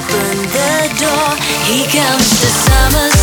open 0.00 0.36
the 0.56 0.72
door. 0.98 1.28
He 1.66 1.84
comes 1.84 2.28
to 2.40 2.46
summer. 2.46 3.19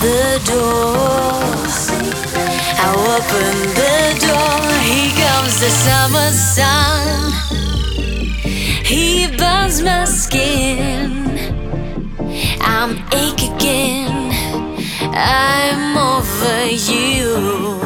the 0.00 0.40
door. 0.48 1.44
I 2.80 2.88
open 3.14 3.54
the 3.80 3.98
door. 4.24 4.60
Here 4.88 5.12
comes 5.20 5.60
the 5.60 5.70
summer 5.86 6.30
sun. 6.32 7.32
He 8.84 9.28
burns 9.36 9.82
my 9.82 10.04
skin. 10.06 11.10
I'm 12.62 12.92
ache 13.12 13.44
again. 13.52 14.32
I'm 15.12 15.96
over 15.98 16.64
you. 16.90 17.78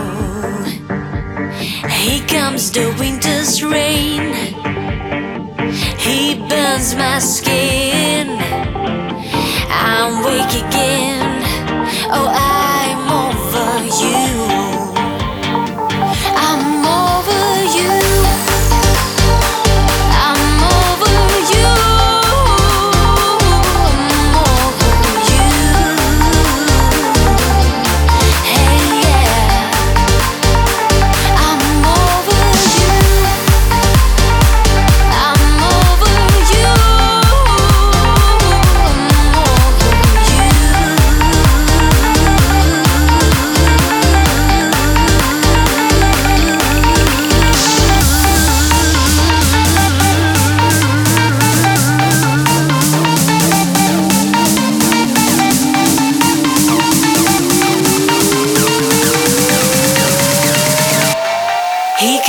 Here 1.89 2.27
comes 2.29 2.71
the 2.71 2.95
winter's 3.01 3.63
rain. 3.65 4.35
He 5.99 6.37
burns 6.49 6.95
my 6.95 7.19
skin. 7.19 8.39
I'm 9.71 10.23
weak 10.25 10.53
again. 10.65 11.03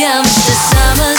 comes 0.05 0.35
the 0.35 0.51
summer 0.51 1.14